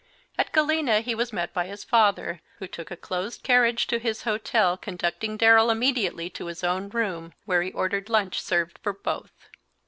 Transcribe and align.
At 0.35 0.51
Galena 0.51 1.01
he 1.01 1.13
was 1.13 1.31
met 1.31 1.53
by 1.53 1.67
his 1.67 1.83
father, 1.83 2.41
who 2.57 2.65
took 2.65 2.89
a 2.89 2.97
closed 2.97 3.43
carriage 3.43 3.85
to 3.85 3.99
his 3.99 4.23
hotel, 4.23 4.75
conducting 4.75 5.37
Darrell 5.37 5.69
immediately 5.69 6.27
to 6.31 6.47
his 6.47 6.63
own 6.63 6.89
room, 6.89 7.35
where 7.45 7.61
he 7.61 7.71
ordered 7.71 8.09
lunch 8.09 8.41
served 8.41 8.79
for 8.81 8.93
both. 8.93 9.47